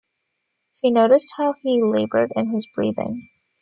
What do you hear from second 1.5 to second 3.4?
he laboured in his breathing.